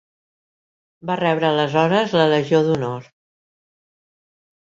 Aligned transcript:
Va 1.09 1.17
rebre 1.19 1.47
aleshores 1.49 2.15
la 2.19 2.25
Legió 2.31 2.63
d'Honor. 2.69 3.05